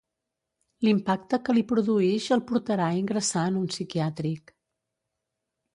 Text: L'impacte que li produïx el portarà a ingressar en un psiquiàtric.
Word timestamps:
L'impacte 0.87 1.39
que 1.49 1.55
li 1.57 1.63
produïx 1.73 2.31
el 2.37 2.43
portarà 2.53 2.89
a 2.95 2.99
ingressar 3.03 3.45
en 3.53 3.61
un 3.65 3.71
psiquiàtric. 3.75 4.57